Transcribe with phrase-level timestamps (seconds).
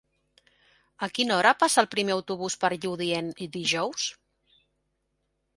[1.07, 4.11] A quina hora passa el primer autobús per Lludient dijous?